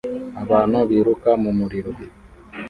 [0.43, 1.91] Abantu biruka mu muriro